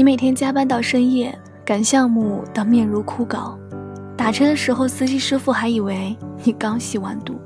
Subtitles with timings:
[0.00, 3.54] 你每天加班到深夜，赶项目到面如枯槁，
[4.16, 7.38] 打车的时候，司机师傅还以为你刚吸完毒。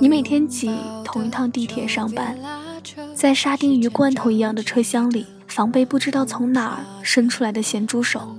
[0.00, 2.34] 你每天挤同一趟地铁上班，
[3.14, 8.34] 在沙丁鱼罐头一样的车厢里，防备不知道从哪儿伸出来的咸猪手。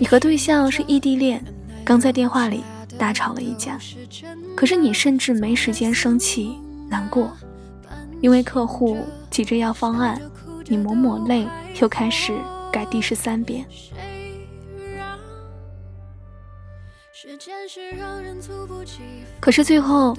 [0.00, 1.44] 你和对象是异地恋，
[1.84, 2.64] 刚在电话里
[2.98, 3.78] 大吵了一架，
[4.56, 7.30] 可是你甚至没时间生气难过，
[8.22, 8.96] 因为客户
[9.30, 10.18] 急着要方案，
[10.68, 11.46] 你抹抹泪，
[11.82, 12.32] 又开始
[12.72, 13.66] 改第十三遍。
[19.38, 20.16] 可是最后，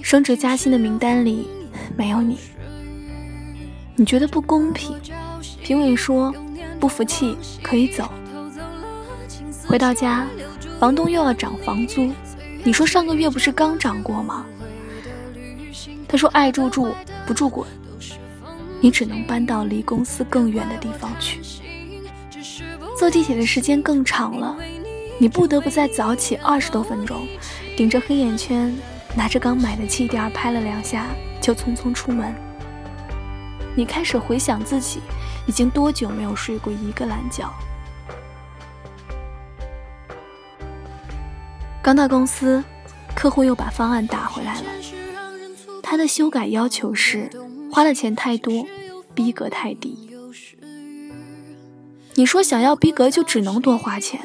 [0.00, 1.48] 升职加薪的名单里
[1.96, 2.38] 没有你，
[3.96, 4.96] 你觉得不公平？
[5.60, 6.32] 评委说
[6.78, 8.08] 不服气可以走。
[9.68, 10.26] 回到家，
[10.80, 12.10] 房东又要涨房租。
[12.64, 14.46] 你说上个月不是刚涨过吗？
[16.08, 16.94] 他说爱住住，
[17.26, 17.68] 不住滚。
[18.80, 21.42] 你只能搬到离公司更远的地方去。
[22.96, 24.56] 坐地铁的时间更长了，
[25.18, 27.28] 你不得不再早起二十多分钟，
[27.76, 28.74] 顶着黑眼圈，
[29.14, 31.08] 拿着刚买的气垫拍了两下，
[31.42, 32.34] 就匆匆出门。
[33.76, 35.00] 你开始回想自己
[35.46, 37.44] 已经多久没有睡过一个懒觉。
[41.88, 42.62] 刚到公司，
[43.14, 44.66] 客户又把方案打回来了。
[45.82, 47.30] 他的修改要求是：
[47.72, 48.66] 花的钱太多，
[49.14, 50.14] 逼格太低。
[52.12, 54.20] 你说想要逼格就只能多花钱，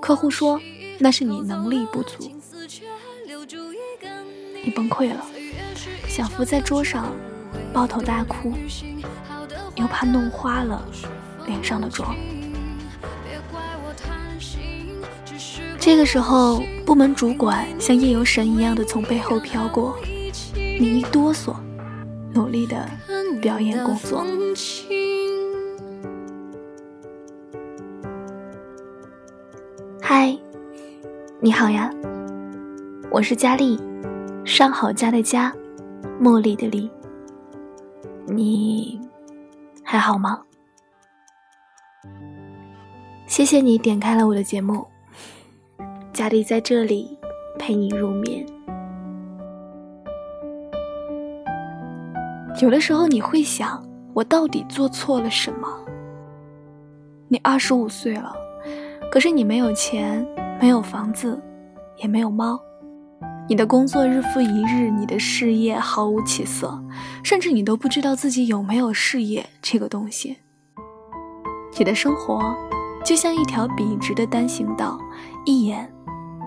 [0.00, 0.60] 客户说
[0.98, 2.32] 那是你能力不足。
[4.64, 5.24] 你崩溃了，
[6.08, 7.14] 想伏在桌上
[7.72, 8.52] 抱头大哭，
[9.76, 10.84] 又怕弄花了
[11.46, 12.16] 脸上的妆。
[15.84, 19.98] 这个时候，部门主管像夜游神一样的从背后飘过，
[20.54, 21.56] 你一哆嗦，
[22.32, 22.88] 努力的
[23.40, 24.24] 表演工作。
[30.00, 30.38] 嗨，
[31.40, 31.90] 你好呀，
[33.10, 33.76] 我是佳丽，
[34.44, 35.52] 上好佳的佳，
[36.20, 36.88] 茉莉的莉。
[38.28, 39.00] 你
[39.82, 40.42] 还好吗？
[43.26, 44.86] 谢谢你点开了我的节目。
[46.12, 47.18] 家里在这里
[47.58, 48.44] 陪你入眠。
[52.60, 55.66] 有的时候你会想，我到底做错了什么？
[57.28, 58.36] 你二十五岁了，
[59.10, 60.26] 可是你没有钱，
[60.60, 61.40] 没有房子，
[61.96, 62.60] 也没有猫。
[63.48, 66.78] 你的工作日复一日，你的事业毫无起色，
[67.24, 70.36] 甚至你都不知道自己有没有事业这个东西。
[71.78, 72.54] 你的生活
[73.02, 74.98] 就像一条笔直的单行道，
[75.46, 75.91] 一眼。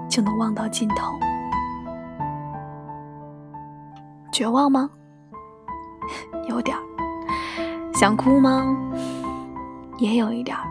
[0.10, 1.14] 就能望到尽头。
[4.32, 4.90] 绝望吗？
[6.50, 6.84] 有点儿。
[7.94, 8.78] 想哭吗？
[9.98, 10.64] 也有一点儿。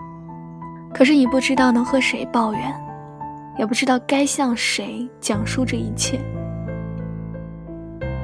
[0.93, 2.75] 可是你不知道能和谁抱怨，
[3.59, 6.21] 也不知道该向谁讲述这一切。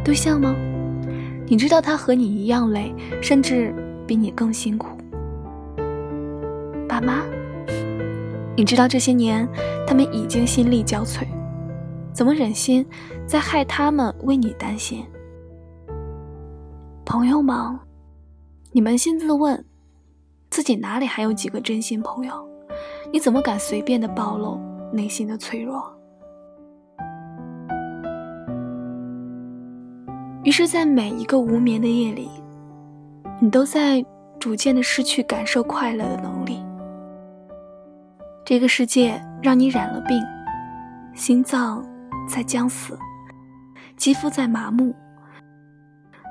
[0.04, 0.54] 对象吗？
[1.46, 3.74] 你知道他和你一样累，甚至
[4.06, 4.96] 比你更辛苦。
[6.88, 7.24] 爸妈？
[8.60, 9.48] 你知道这些年，
[9.86, 11.26] 他们已经心力交瘁，
[12.12, 12.86] 怎么忍心
[13.26, 15.02] 再害他们为你担心？
[17.06, 17.80] 朋友吗？
[18.72, 19.64] 你扪心自问，
[20.50, 22.34] 自己哪里还有几个真心朋友？
[23.10, 24.60] 你怎么敢随便的暴露
[24.92, 25.82] 内心的脆弱？
[30.44, 32.28] 于是，在每一个无眠的夜里，
[33.40, 34.04] 你都在
[34.38, 36.62] 逐渐的失去感受快乐的能力。
[38.50, 40.20] 这个世界让你染了病，
[41.14, 41.86] 心脏
[42.28, 42.98] 在将死，
[43.96, 44.92] 肌肤在麻木，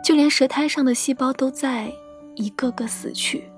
[0.03, 1.89] 就连舌苔上的细胞都在
[2.35, 3.49] 一个个死去。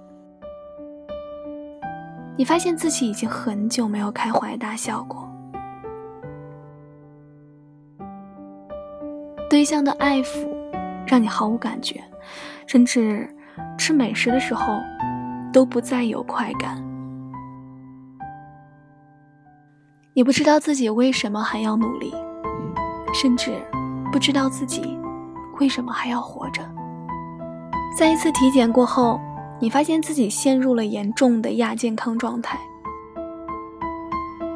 [2.37, 5.27] 你发现自己已经很久没有开怀大笑过，
[9.49, 10.47] 对象的爱抚
[11.07, 11.99] 让你毫无感觉，
[12.67, 13.27] 甚至
[13.75, 14.77] 吃美食的时候
[15.51, 16.90] 都不再有快感。
[20.13, 22.13] 你不知道自己为什么还要努力，
[23.13, 23.53] 甚至
[24.11, 24.99] 不知道自己
[25.57, 26.61] 为什么还要活着。
[27.97, 29.17] 在一次体检过后，
[29.57, 32.59] 你发现自己陷入了严重的亚健康状态。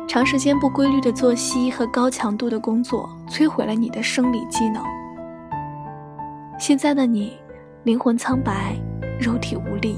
[0.09, 4.83] 长时间不规律的作息和高强度的工作摧毁了你的生理机能。
[6.59, 7.31] 现在的你，
[7.83, 8.75] 灵魂苍白，
[9.17, 9.97] 肉体无力，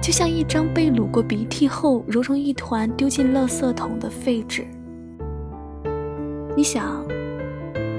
[0.00, 4.66] 就像一张被撸过鼻涕后揉成一团丢进垃圾桶的废纸。
[6.56, 7.04] 你想，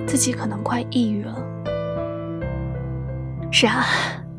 [0.08, 1.36] 自己可能快抑郁了。
[3.52, 3.86] 是啊，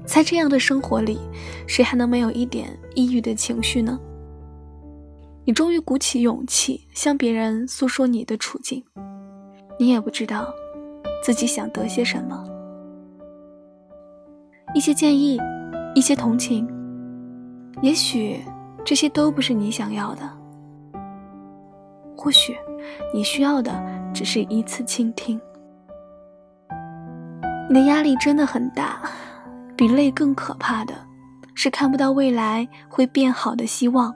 [0.05, 1.19] 在这样的生活里，
[1.67, 3.99] 谁还能没有一点抑郁的情绪呢？
[5.45, 8.83] 你终于鼓起勇气向别人诉说你的处境，
[9.79, 10.53] 你也不知道
[11.23, 12.45] 自己想得些什么。
[14.75, 15.39] 一些建议，
[15.95, 16.67] 一些同情，
[17.83, 18.41] 也许
[18.85, 20.23] 这些都不是你想要的。
[22.17, 22.57] 或许
[23.13, 23.73] 你需要的
[24.15, 25.41] 只是一次倾听。
[27.69, 29.03] 你的压力真的很大，
[29.77, 30.95] 比累更可怕的
[31.55, 34.15] 是看不到未来会变好的希望。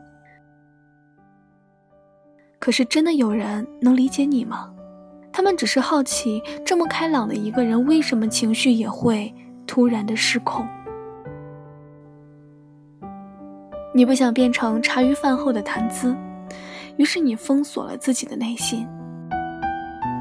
[2.61, 4.73] 可是，真的有人能理解你吗？
[5.33, 9.35] 他们只是好奇，这么开朗的一个人，为什么情绪也会
[9.67, 10.67] 突然的失控？
[13.97, 16.15] 你不想变成茶余饭后的谈资，
[16.99, 18.87] 于是你封锁了自己的内心，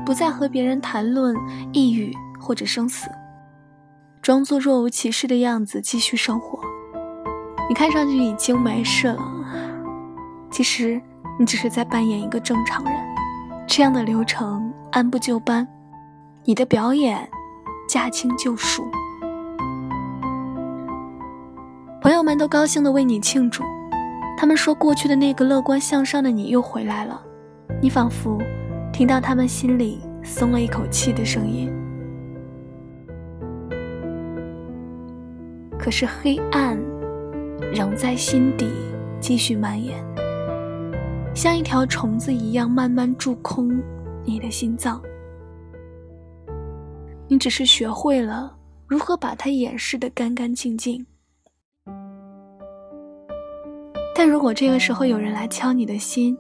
[0.06, 1.36] 不再和别人谈论
[1.74, 3.10] 抑郁或者生死，
[4.22, 6.58] 装作若无其事的样子继续生活。
[7.68, 9.22] 你看上去已经没事了，
[10.50, 11.02] 其实。
[11.38, 12.94] 你只是在扮演一个正常人，
[13.68, 15.68] 这样的流程按部就班，
[16.46, 17.30] 你的表演
[17.90, 18.82] 驾轻就熟，
[22.06, 23.64] 朋友们都高兴的为你庆祝，
[24.38, 27.20] 他们说过去的那个乐观向上的你又回来了，
[27.82, 28.40] 你仿佛
[28.94, 31.68] 听到他们心里松了一口气的声音，
[35.80, 36.78] 可是黑暗
[37.74, 38.72] 仍在心底
[39.20, 39.98] 继续蔓延。
[41.34, 43.82] 像一条虫子一样慢慢蛀空
[44.24, 45.02] 你的心脏，
[47.28, 48.56] 你只是学会了
[48.86, 51.04] 如何把它掩饰的干干净净。
[54.18, 56.38] 但如果这个时候有人来敲你的心，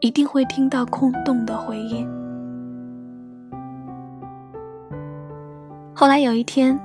[0.00, 2.06] 一定会听到空洞的回音。
[5.94, 6.78] 后来有一天，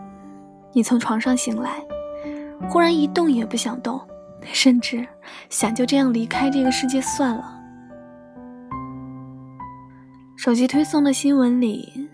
[0.71, 1.83] 你从床上醒来，
[2.69, 3.99] 忽然一动也不想动。
[4.53, 5.03] 甚至
[5.49, 7.59] 想就这样离开这个世界算了。
[10.37, 12.07] 手机推送的新闻里，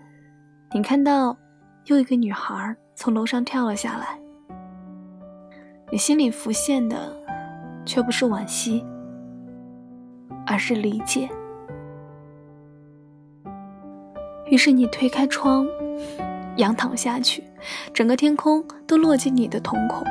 [0.72, 1.36] 你看到
[1.84, 4.18] 又一个女孩从楼上跳了下来，
[5.90, 7.14] 你心里浮现的
[7.84, 8.84] 却不是惋惜，
[10.46, 11.28] 而是理解。
[14.46, 15.66] 于是你推开窗，
[16.56, 17.42] 仰躺下去，
[17.94, 20.04] 整个天空都落进你的瞳孔。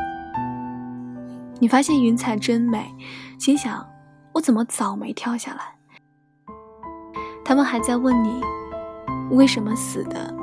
[1.60, 2.92] 你发现云彩真美，
[3.38, 3.88] 心想：
[4.34, 5.62] 我怎么早没跳下来？
[7.46, 8.42] 他们还在问你，
[9.30, 10.34] 为什么死的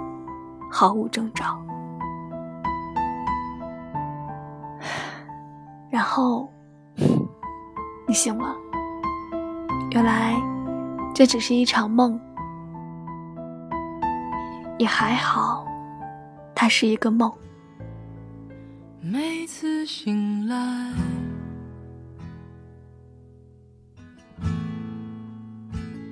[0.70, 1.58] 毫无征兆？
[5.90, 6.48] 然后
[8.08, 8.56] 你醒了，
[9.90, 10.34] 原来
[11.14, 12.18] 这只是一场梦，
[14.78, 15.66] 也还好，
[16.54, 17.30] 它是一个梦。
[19.02, 20.90] 每次醒来，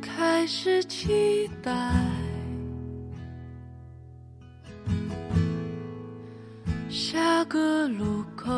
[0.02, 1.72] 开始期待
[6.90, 8.52] 下个路口。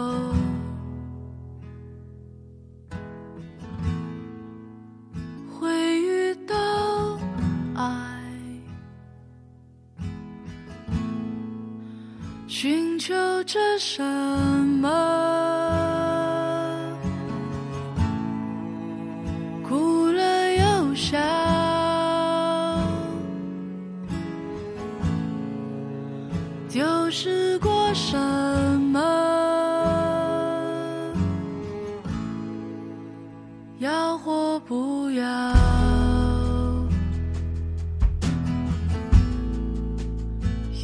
[13.48, 14.86] 着什么？
[19.66, 21.18] 哭了又笑，
[26.68, 28.18] 丢失过什
[28.92, 29.00] 么？
[33.78, 35.54] 要或不要？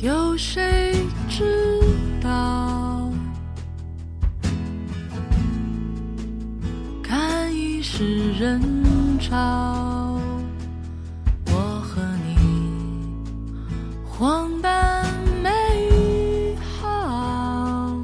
[0.02, 0.94] 有谁？
[1.28, 1.83] 知
[2.24, 3.10] 道，
[7.02, 8.60] 看一世人
[9.20, 10.18] 潮，
[11.48, 11.52] 我
[11.82, 12.72] 和你
[14.08, 15.04] 荒诞
[15.42, 17.94] 美好。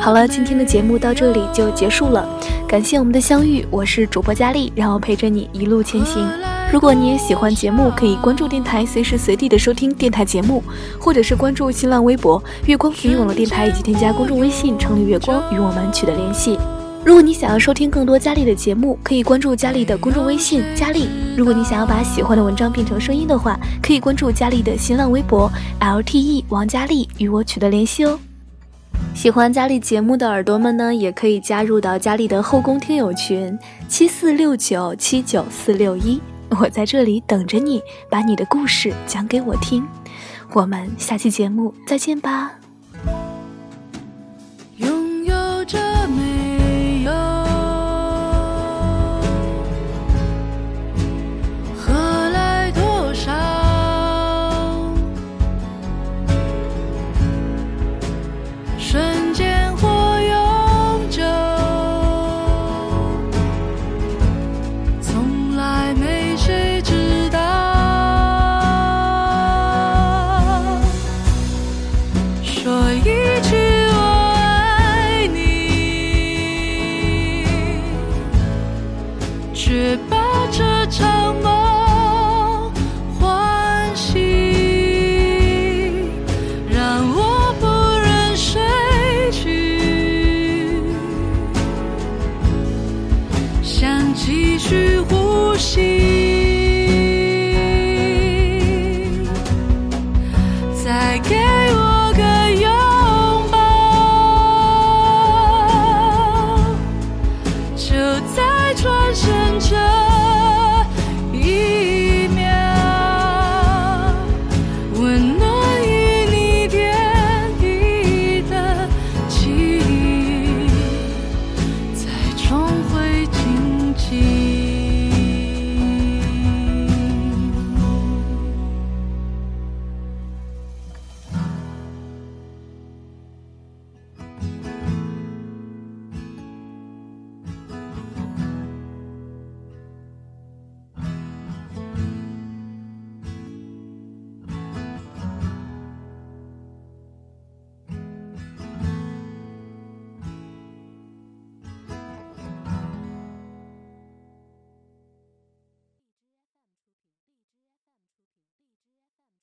[0.00, 2.24] 好了，今天的节目到这里就结束了，
[2.68, 6.24] 感谢我们的相遇，我是主播佳丽，让我陪着你一路前行。
[6.70, 10.62] 如果你也喜欢节目，可以关注电台，随时随地的收听电台节目，
[11.00, 16.58] 或者是关注新浪微博“月光浮云网络电台”，以及添加公众微信“城里月光”与我们取得联系。
[17.02, 21.08] 如果你想要收听更多佳丽的节目，可以关注佳丽的公众微信“佳丽”。
[21.38, 28.20] 如果你想要把喜欢的文章变成声音的话，可以关注佳丽的新浪微博 “lte 王佳丽”与我取得联系哦。
[29.14, 33.58] 喜欢佳丽节目的耳朵们呢，也可以加入到佳丽的后宫听友群
[33.88, 39.86] 七四六九七九四六一，我在这里等着你，把你的故事讲给我听。
[40.52, 42.57] 我们下期节目再见吧。